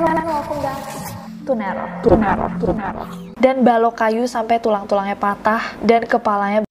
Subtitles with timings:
[0.00, 0.80] And welcome back
[1.44, 1.84] to Nero.
[2.08, 3.04] To Nero, to Nero.
[3.36, 6.64] Dan balok kayu sampai tulang-tulangnya patah dan kepalanya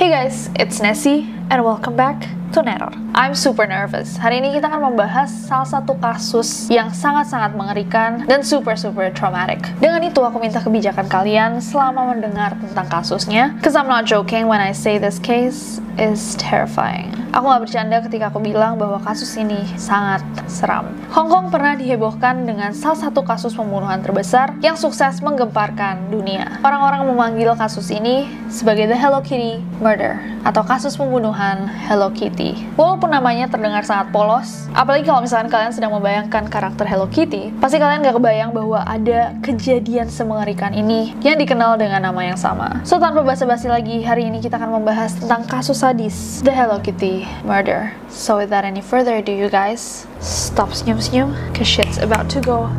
[0.00, 2.24] Hey guys, it's Nessie and welcome back
[2.56, 2.88] to Neror.
[3.12, 4.16] I'm super nervous.
[4.16, 9.60] Hari ini kita akan membahas salah satu kasus yang sangat-sangat mengerikan dan super super traumatic.
[9.76, 13.52] Dengan itu aku minta kebijakan kalian selama mendengar tentang kasusnya.
[13.60, 17.25] Cause I'm not joking when I say this case is terrifying.
[17.36, 20.88] Aku gak bercanda ketika aku bilang bahwa kasus ini sangat seram.
[21.12, 26.48] Hong Kong pernah dihebohkan dengan salah satu kasus pembunuhan terbesar yang sukses menggemparkan dunia.
[26.64, 30.16] Orang-orang memanggil kasus ini sebagai the Hello Kitty murder
[30.48, 32.56] atau kasus pembunuhan Hello Kitty.
[32.80, 37.76] Walaupun namanya terdengar sangat polos, apalagi kalau misalkan kalian sedang membayangkan karakter Hello Kitty, pasti
[37.76, 42.80] kalian gak kebayang bahwa ada kejadian semengerikan ini yang dikenal dengan nama yang sama.
[42.80, 47.25] So tanpa basa-basi lagi, hari ini kita akan membahas tentang kasus sadis The Hello Kitty
[47.44, 47.94] Murder.
[48.08, 52.70] So without any further ado you guys, stop senyum-senyum, cause shit's about to go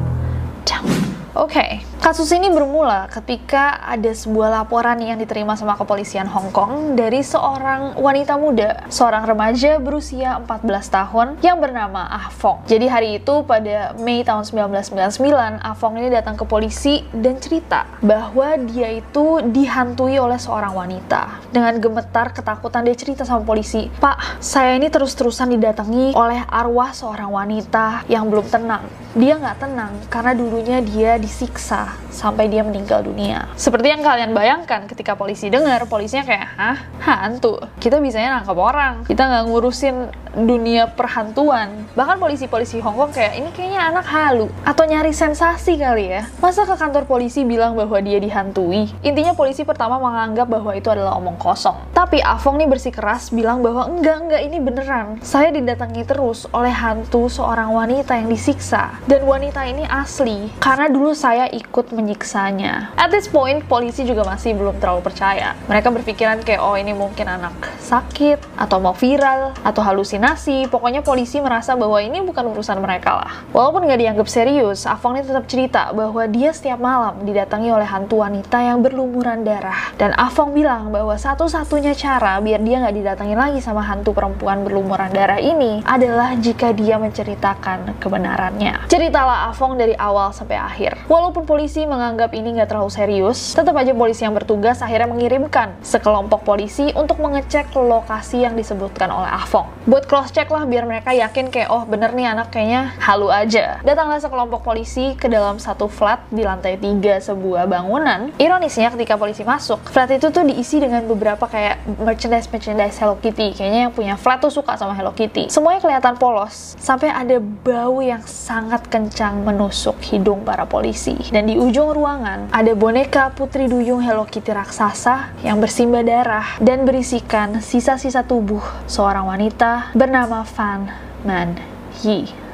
[0.66, 0.88] down.
[1.36, 1.84] Okay.
[1.98, 7.98] Kasus ini bermula ketika ada sebuah laporan yang diterima sama kepolisian Hong Kong dari seorang
[7.98, 12.62] wanita muda, seorang remaja berusia 14 tahun yang bernama Ah Fong.
[12.68, 17.90] Jadi hari itu pada Mei tahun 1999, Ah Fong ini datang ke polisi dan cerita
[18.04, 21.40] bahwa dia itu dihantui oleh seorang wanita.
[21.50, 27.32] Dengan gemetar ketakutan dia cerita sama polisi, "Pak, saya ini terus-terusan didatangi oleh arwah seorang
[27.32, 28.86] wanita yang belum tenang.
[29.18, 33.50] Dia nggak tenang karena dulunya dia disiksa sampai dia meninggal dunia.
[33.60, 36.78] Seperti yang kalian bayangkan ketika polisi dengar, polisinya kayak, hah?
[37.04, 37.62] Hantu?
[37.80, 39.06] Kita bisanya nangkap orang.
[39.08, 39.96] Kita nggak ngurusin
[40.38, 41.88] dunia perhantuan.
[41.98, 44.50] Bahkan polisi-polisi Hong Kong kayak, ini kayaknya anak halu.
[44.66, 46.24] Atau nyari sensasi kali ya.
[46.42, 48.92] Masa ke kantor polisi bilang bahwa dia dihantui?
[49.02, 51.78] Intinya polisi pertama menganggap bahwa itu adalah omong kosong.
[51.94, 55.08] Tapi Afong nih bersikeras bilang bahwa enggak, enggak, ini beneran.
[55.22, 58.98] Saya didatangi terus oleh hantu seorang wanita yang disiksa.
[59.06, 62.98] Dan wanita ini asli, karena dulu saya ikut menyiksanya.
[62.98, 65.54] At this point, polisi juga masih belum terlalu percaya.
[65.70, 70.66] Mereka berpikiran kayak, oh ini mungkin anak sakit, atau mau viral, atau halusinasi.
[70.74, 73.34] Pokoknya polisi merasa bahwa ini bukan urusan mereka lah.
[73.54, 78.26] Walaupun nggak dianggap serius, Afong ini tetap cerita bahwa dia setiap malam didatangi oleh hantu
[78.26, 79.94] wanita yang berlumuran darah.
[80.00, 85.12] Dan Afong bilang bahwa satu-satunya cara biar dia nggak didatangi lagi sama hantu perempuan berlumuran
[85.12, 88.88] darah ini adalah jika dia menceritakan kebenarannya.
[88.88, 90.96] Ceritalah Afong dari awal sampai akhir.
[91.12, 96.48] Walaupun polisi menganggap ini nggak terlalu serius, tetap aja polisi yang bertugas akhirnya mengirimkan sekelompok
[96.48, 99.68] polisi untuk mengecek lokasi yang disebutkan oleh Afong.
[99.84, 103.84] Buat cross check lah biar mereka yakin kayak oh bener nih anak kayaknya halu aja.
[103.84, 108.32] Datanglah sekelompok polisi ke dalam satu flat di lantai tiga sebuah bangunan.
[108.40, 113.52] Ironisnya ketika polisi masuk, flat itu tuh diisi dengan beberapa kayak merchandise merchandise Hello Kitty.
[113.52, 115.52] Kayaknya yang punya flat tuh suka sama Hello Kitty.
[115.52, 121.18] Semuanya kelihatan polos sampai ada bau yang sangat kencang menusuk hidung para polisi.
[121.34, 126.86] Dan di ujung ruangan ada boneka putri duyung Hello Kitty raksasa yang bersimbah darah dan
[126.86, 130.86] berisikan sisa-sisa tubuh seorang wanita bernama Fan
[131.26, 131.58] Man
[132.06, 132.47] Yi.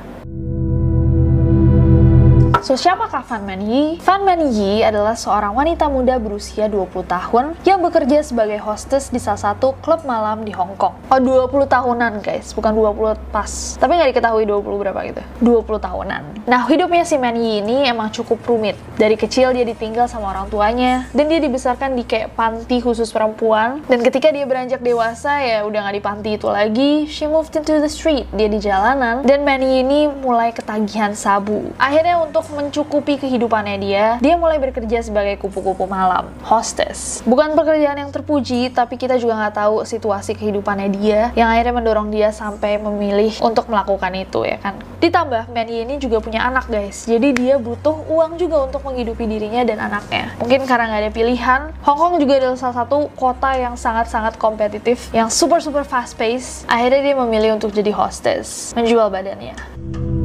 [2.64, 4.00] So, siapakah Fan Man Yi?
[4.00, 9.20] Fan Man Yi adalah seorang wanita muda berusia 20 tahun yang bekerja sebagai hostess di
[9.20, 10.96] salah satu klub malam di Hong Kong.
[11.12, 13.76] Oh, 20 tahunan guys, bukan 20 pas.
[13.76, 15.20] Tapi nggak diketahui 20 berapa gitu.
[15.44, 16.48] 20 tahunan.
[16.48, 18.80] Nah, hidupnya si Man Yi ini emang cukup rumit.
[18.96, 23.84] Dari kecil dia ditinggal sama orang tuanya, dan dia dibesarkan di kayak panti khusus perempuan.
[23.92, 27.76] Dan ketika dia beranjak dewasa, ya udah nggak di panti itu lagi, she moved into
[27.84, 28.24] the street.
[28.32, 31.68] Dia di jalanan, dan Man Yi ini mulai ketagihan sabu.
[31.76, 37.26] Akhirnya untuk mencukupi kehidupannya dia, dia mulai bekerja sebagai kupu-kupu malam, hostess.
[37.26, 42.14] Bukan pekerjaan yang terpuji, tapi kita juga nggak tahu situasi kehidupannya dia yang akhirnya mendorong
[42.14, 44.78] dia sampai memilih untuk melakukan itu ya kan.
[45.02, 49.68] Ditambah Manny ini juga punya anak guys, jadi dia butuh uang juga untuk menghidupi dirinya
[49.68, 50.32] dan anaknya.
[50.40, 55.12] Mungkin karena nggak ada pilihan, Hong Kong juga adalah salah satu kota yang sangat-sangat kompetitif,
[55.12, 56.64] yang super super fast pace.
[56.72, 60.23] Akhirnya dia memilih untuk jadi hostess, menjual badannya.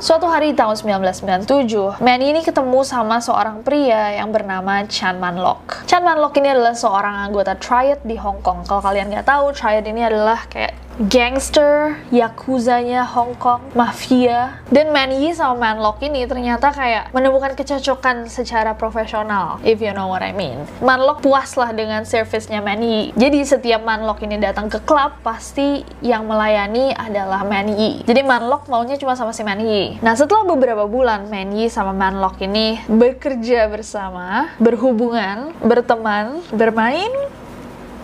[0.00, 5.84] Suatu hari tahun 1997, Manny ini ketemu sama seorang pria yang bernama Chan Man Lok.
[5.84, 8.64] Chan Man Lok ini adalah seorang anggota Triad di Hong Kong.
[8.64, 14.60] Kalau kalian nggak tahu, Triad ini adalah kayak gangster, yakuzanya Hong Kong, mafia.
[14.68, 19.96] Dan Man Yi sama Man Lok ini ternyata kayak menemukan kecocokan secara profesional, if you
[19.96, 20.60] know what I mean.
[20.84, 23.16] Man Lok puas lah dengan service-nya Man Yi.
[23.16, 28.04] Jadi setiap Man Lok ini datang ke klub, pasti yang melayani adalah Man Yi.
[28.04, 30.04] Jadi Man Lok maunya cuma sama si Man Yi.
[30.04, 37.08] Nah setelah beberapa bulan, Man Yi sama Man Lok ini bekerja bersama, berhubungan, berteman, bermain,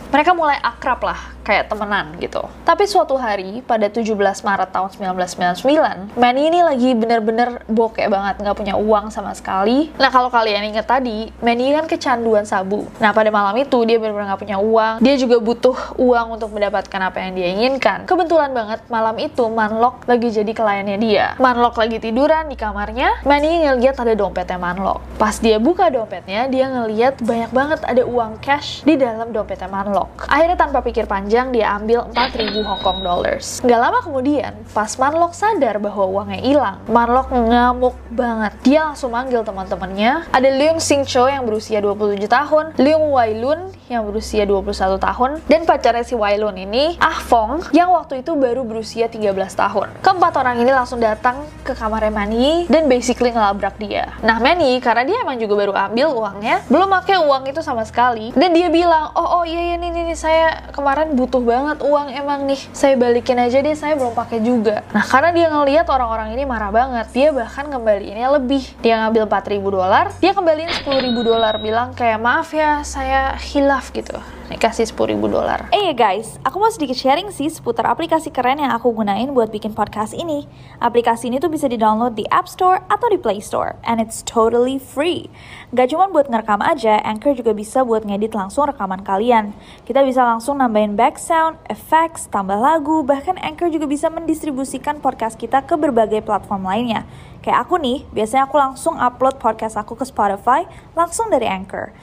[0.09, 2.43] mereka mulai akrab lah kayak temenan gitu.
[2.67, 8.57] Tapi suatu hari pada 17 Maret tahun 1999, Manny ini lagi bener-bener bokeh banget, nggak
[8.59, 9.95] punya uang sama sekali.
[9.95, 12.91] Nah kalau kalian inget tadi, Manny kan kecanduan sabu.
[12.99, 17.01] Nah pada malam itu dia bener-bener nggak punya uang, dia juga butuh uang untuk mendapatkan
[17.07, 18.11] apa yang dia inginkan.
[18.11, 21.27] Kebetulan banget malam itu Manlock lagi jadi kliennya dia.
[21.39, 24.99] Manlock lagi tiduran di kamarnya, Manny ngeliat ada dompetnya Manlock.
[25.21, 30.27] Pas dia buka dompetnya, dia ngeliat banyak banget ada uang cash di dalam dompetnya Manlock.
[30.27, 33.61] Akhirnya tanpa pikir panjang, panjang dia ambil 4000 Hong Kong dollars.
[33.61, 38.57] Gak lama kemudian, pas Manlock sadar bahwa uangnya hilang, Manlock ngamuk banget.
[38.65, 40.33] Dia langsung manggil teman-temannya.
[40.33, 45.31] Ada Leung Sing Cho yang berusia 27 tahun, Leung Wai Lun yang berusia 21 tahun,
[45.45, 49.93] dan pacarnya si Wai Lun ini, Ah Fong, yang waktu itu baru berusia 13 tahun.
[50.01, 54.09] Keempat orang ini langsung datang ke kamarnya Manny dan basically ngelabrak dia.
[54.25, 58.33] Nah Manny, karena dia emang juga baru ambil uangnya, belum pakai uang itu sama sekali,
[58.33, 62.09] dan dia bilang, oh oh iya iya nih nih, nih saya kemarin butuh banget uang
[62.15, 66.35] emang nih saya balikin aja deh saya belum pakai juga nah karena dia ngelihat orang-orang
[66.39, 71.55] ini marah banget dia bahkan kembaliinnya lebih dia ngambil 4000 dolar dia kembaliin 10.000 dolar
[71.59, 75.67] bilang kayak maaf ya saya hilaf gitu dikasih 10 ribu dolar.
[75.75, 79.51] Eh hey guys, aku mau sedikit sharing sih seputar aplikasi keren yang aku gunain buat
[79.51, 80.47] bikin podcast ini.
[80.79, 84.79] Aplikasi ini tuh bisa di-download di App Store atau di Play Store, and it's totally
[84.79, 85.27] free.
[85.75, 89.51] Gak cuma buat ngerekam aja, Anchor juga bisa buat ngedit langsung rekaman kalian.
[89.83, 95.37] Kita bisa langsung nambahin back sound, effects, tambah lagu, bahkan Anchor juga bisa mendistribusikan podcast
[95.37, 97.05] kita ke berbagai platform lainnya.
[97.45, 100.65] Kayak aku nih, biasanya aku langsung upload podcast aku ke Spotify
[100.99, 101.95] langsung dari Anchor.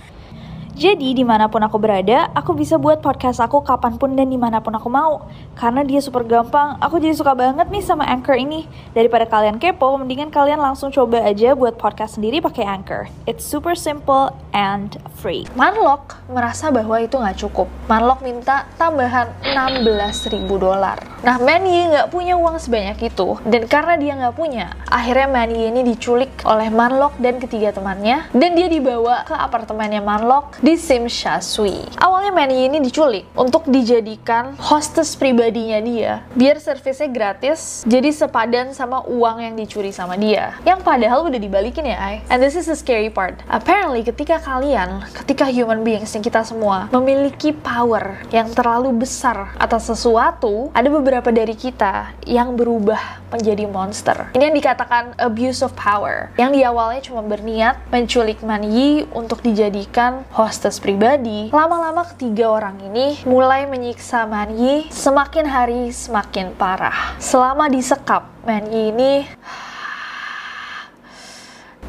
[0.74, 4.42] Jadi di mana pun aku berada, aku bisa buat podcast aku kapan pun dan di
[4.42, 5.30] mana pun aku mau.
[5.54, 8.66] Karena dia super gampang, aku jadi suka banget nih sama Anchor ini.
[8.90, 13.06] Daripada kalian kepo, mendingan kalian langsung coba aja buat podcast sendiri pakai Anchor.
[13.30, 15.46] It's super simple and free.
[15.54, 17.70] Manlock merasa bahwa itu nggak cukup.
[17.86, 20.98] Manlock minta tambahan 16 ribu dolar.
[21.22, 25.80] Nah, Manny nggak punya uang sebanyak itu, dan karena dia nggak punya, akhirnya Manny ini
[25.88, 31.44] diculik oleh Manlock dan ketiga temannya, dan dia dibawa ke apartemennya Manlock di Sim Sha
[31.44, 31.76] Sui.
[32.00, 39.04] Awalnya Manny ini diculik untuk dijadikan hostess pribadinya dia, biar servisnya gratis, jadi sepadan sama
[39.04, 40.56] uang yang dicuri sama dia.
[40.64, 42.24] Yang padahal udah dibalikin ya, Ai.
[42.32, 43.44] And this is the scary part.
[43.52, 49.92] Apparently, ketika kalian, ketika human beings yang kita semua memiliki power yang terlalu besar atas
[49.92, 54.32] sesuatu, ada beberapa dari kita yang berubah menjadi monster.
[54.32, 59.44] Ini yang dikatakan abuse of power, yang di awalnya cuma berniat menculik Man Yi untuk
[59.44, 61.50] dijadikan hostess pribadi.
[61.50, 67.18] Lama-lama ketiga orang ini mulai menyiksa Man Yi semakin hari semakin parah.
[67.18, 69.26] Selama disekap, Man Yi ini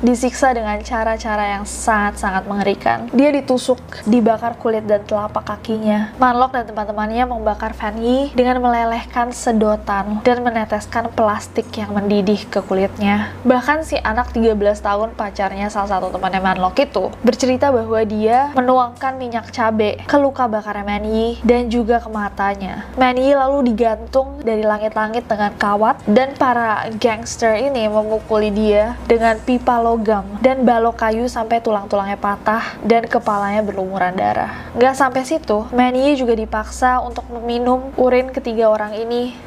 [0.05, 3.09] disiksa dengan cara-cara yang sangat-sangat mengerikan.
[3.17, 6.13] Dia ditusuk, dibakar kulit dan telapak kakinya.
[6.21, 12.61] Manlock dan teman-temannya membakar Fan Yi dengan melelehkan sedotan dan meneteskan plastik yang mendidih ke
[12.61, 13.33] kulitnya.
[13.49, 14.53] Bahkan si anak 13
[14.85, 20.45] tahun pacarnya salah satu temannya Manlock itu bercerita bahwa dia menuangkan minyak cabai ke luka
[20.45, 22.85] bakar Man Yi dan juga ke matanya.
[23.01, 29.41] Man Yi lalu digantung dari langit-langit dengan kawat dan para gangster ini memukuli dia dengan
[29.41, 34.51] pipa logam dan balok kayu sampai tulang-tulangnya patah dan kepalanya berlumuran darah.
[34.75, 39.39] Gak sampai situ, Manny juga dipaksa untuk meminum urin ketiga orang ini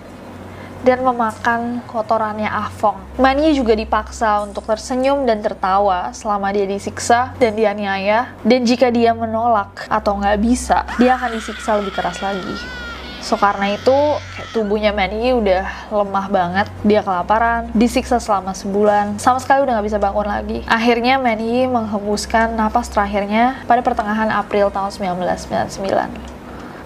[0.88, 2.96] dan memakan kotorannya Afong.
[3.20, 9.12] Manny juga dipaksa untuk tersenyum dan tertawa selama dia disiksa dan dianiaya, dan jika dia
[9.12, 12.87] menolak atau nggak bisa, dia akan disiksa lebih keras lagi.
[13.28, 13.92] So karena itu
[14.40, 19.88] kayak tubuhnya Manny udah lemah banget, dia kelaparan, disiksa selama sebulan, sama sekali udah nggak
[19.92, 20.64] bisa bangun lagi.
[20.64, 26.37] Akhirnya Manny menghembuskan napas terakhirnya pada pertengahan April tahun 1999.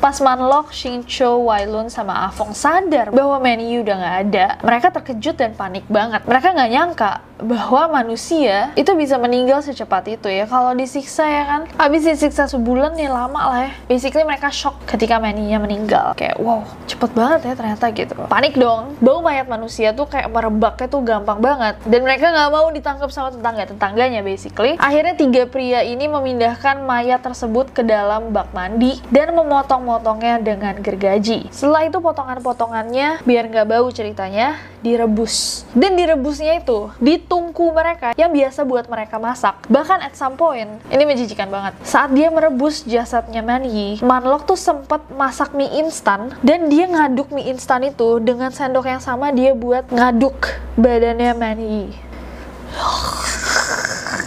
[0.01, 5.53] Pas Manlok, Shincho, Wailun, sama Afong sadar bahwa Manny udah nggak ada, mereka terkejut dan
[5.53, 6.25] panik banget.
[6.25, 10.50] Mereka nggak nyangka bahwa manusia itu bisa meninggal secepat itu ya.
[10.50, 13.72] Kalau disiksa ya kan, habis disiksa sebulan ya lama lah ya.
[13.86, 16.17] Basically mereka shock ketika Manny-nya meninggal.
[16.17, 18.13] Kayak wow, cepet banget ya ternyata gitu.
[18.25, 18.98] Panik dong.
[19.05, 21.77] Bau mayat manusia tuh kayak merebaknya tuh gampang banget.
[21.86, 24.81] Dan mereka nggak mau ditangkap sama tetangga-tetangganya basically.
[24.81, 30.79] Akhirnya tiga pria ini memindahkan mayat tersebut ke dalam bak mandi dan memotong memotongnya dengan
[30.79, 31.51] gergaji.
[31.51, 35.67] Setelah itu potongan-potongannya biar nggak bau ceritanya direbus.
[35.75, 39.67] Dan direbusnya itu di tungku mereka yang biasa buat mereka masak.
[39.67, 41.75] Bahkan at some point, ini menjijikan banget.
[41.83, 47.51] Saat dia merebus jasadnya Manyi, Manlok tuh sempet masak mie instan dan dia ngaduk mie
[47.51, 52.10] instan itu dengan sendok yang sama dia buat ngaduk badannya Manyi.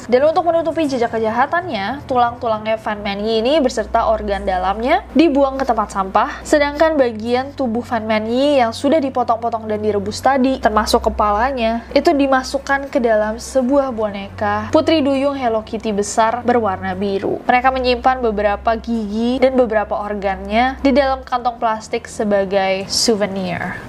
[0.04, 5.96] Dan untuk menutupi jejak kejahatannya, tulang-tulangnya Van Manyi ini beserta organ dalamnya dibuang ke tempat
[5.96, 12.12] sampah, sedangkan bagian tubuh Van Manyi yang sudah dipotong-potong dan direbus tadi, termasuk kepalanya, itu
[12.12, 17.40] dimasukkan ke dalam sebuah boneka putri duyung Hello Kitty besar berwarna biru.
[17.48, 23.80] Mereka menyimpan beberapa gigi dan beberapa organnya di dalam kantong plastik sebagai souvenir.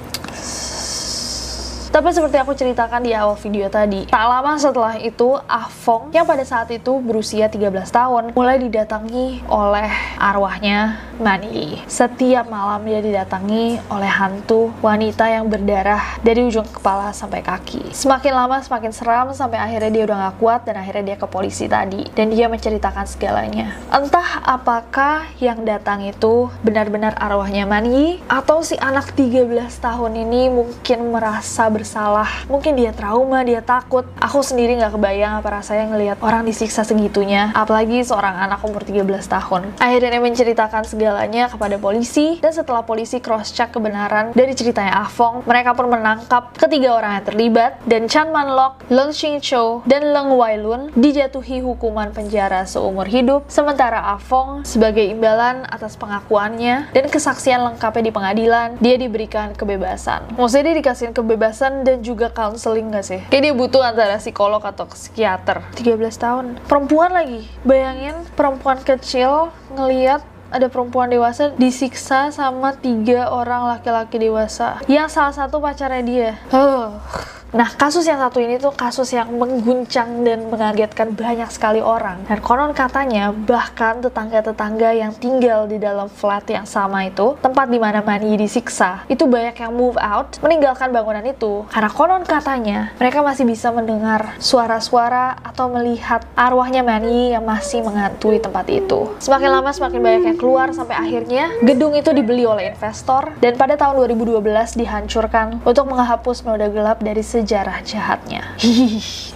[1.95, 6.43] Tapi seperti aku ceritakan di awal video tadi, tak lama setelah itu, Afong yang pada
[6.43, 9.87] saat itu berusia 13 tahun mulai didatangi oleh
[10.19, 11.79] arwahnya Mani.
[11.87, 17.95] Setiap malam dia didatangi oleh hantu wanita yang berdarah dari ujung kepala sampai kaki.
[17.95, 21.71] Semakin lama semakin seram sampai akhirnya dia udah gak kuat dan akhirnya dia ke polisi
[21.71, 22.03] tadi.
[22.11, 23.71] Dan dia menceritakan segalanya.
[23.87, 29.47] Entah apakah yang datang itu benar-benar arwahnya Mani atau si anak 13
[29.79, 31.85] tahun ini mungkin merasa bersalah.
[32.50, 34.04] Mungkin dia trauma, dia takut.
[34.18, 37.54] Aku sendiri gak kebayang apa rasanya ngelihat orang disiksa segitunya.
[37.54, 39.62] Apalagi seorang anak umur 13 tahun.
[39.77, 42.42] Akhirnya menceritakan segalanya kepada polisi.
[42.42, 47.72] Dan setelah polisi cross-check kebenaran dari ceritanya Afong, mereka pun menangkap ketiga orang yang terlibat.
[47.86, 53.46] Dan Chan Manlok, Leng Xing Chou, dan Leng Wailun dijatuhi hukuman penjara seumur hidup.
[53.51, 60.39] Sementara Afong sebagai imbalan atas pengakuannya dan kesaksian lengkapnya di pengadilan, dia diberikan kebebasan.
[60.39, 63.22] Maksudnya dia dikasih kebebasan dan juga counseling gak sih?
[63.27, 65.65] Kayak dia butuh antara psikolog atau psikiater.
[65.75, 66.46] 13 tahun.
[66.70, 67.50] Perempuan lagi.
[67.65, 75.34] Bayangin perempuan kecil ngeliat ada perempuan dewasa disiksa sama tiga orang laki-laki dewasa yang salah
[75.36, 76.32] satu pacarnya dia.
[77.55, 82.27] Nah, kasus yang satu ini tuh kasus yang mengguncang dan mengagetkan banyak sekali orang.
[82.27, 87.79] Dan konon katanya, bahkan tetangga-tetangga yang tinggal di dalam flat yang sama itu, tempat di
[87.79, 91.63] mana Mani disiksa, itu banyak yang move out, meninggalkan bangunan itu.
[91.71, 98.43] Karena konon katanya, mereka masih bisa mendengar suara-suara atau melihat arwahnya Mani yang masih menghantui
[98.43, 99.15] tempat itu.
[99.24, 103.79] Semakin lama semakin banyak yang keluar sampai akhirnya gedung itu dibeli oleh investor dan pada
[103.79, 104.43] tahun 2012
[104.75, 108.41] dihancurkan untuk menghapus noda gelap dari sejarah jahatnya.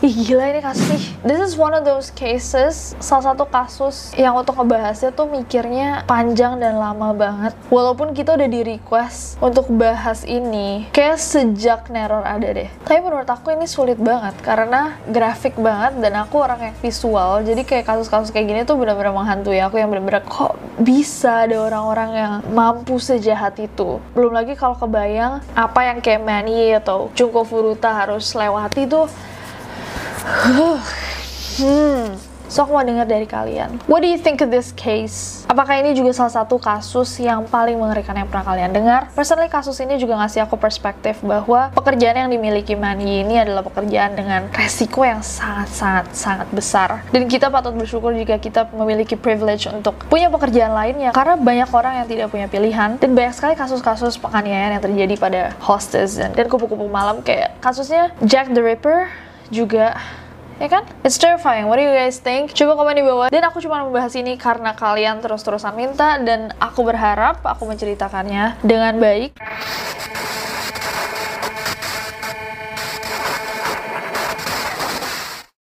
[0.02, 1.04] Ih, gila ini kasus nih.
[1.24, 6.58] This is one of those cases, salah satu kasus yang untuk ngebahasnya tuh mikirnya panjang
[6.58, 7.54] dan lama banget.
[7.70, 12.70] Walaupun kita udah di request untuk bahas ini, kayak sejak Neror ada deh.
[12.84, 17.46] Tapi menurut aku ini sulit banget karena grafik banget dan aku orang yang visual.
[17.46, 22.12] Jadi kayak kasus-kasus kayak gini tuh benar-benar menghantui aku yang benar-benar kok bisa ada orang-orang
[22.16, 24.00] yang mampu sejahat itu.
[24.16, 29.12] Belum lagi kalau kebayang apa yang kayak Manny atau Junko Furuta harus lewati tuh.
[31.60, 33.78] Hmm So aku mau dengar dari kalian.
[33.86, 35.46] What do you think of this case?
[35.46, 39.06] Apakah ini juga salah satu kasus yang paling mengerikan yang pernah kalian dengar?
[39.14, 44.18] Personally kasus ini juga ngasih aku perspektif bahwa pekerjaan yang dimiliki Mani ini adalah pekerjaan
[44.18, 47.06] dengan resiko yang sangat-sangat sangat besar.
[47.14, 52.02] Dan kita patut bersyukur jika kita memiliki privilege untuk punya pekerjaan lainnya karena banyak orang
[52.02, 56.90] yang tidak punya pilihan dan banyak sekali kasus-kasus penganiayaan yang terjadi pada hostess dan kupu-kupu
[56.90, 59.06] malam kayak kasusnya Jack the Ripper
[59.54, 59.94] juga
[60.60, 60.84] ya kan?
[61.08, 61.66] It's terrifying.
[61.72, 62.52] What do you guys think?
[62.52, 63.32] Coba komen di bawah.
[63.32, 69.00] Dan aku cuma membahas ini karena kalian terus-terusan minta dan aku berharap aku menceritakannya dengan
[69.00, 69.40] baik.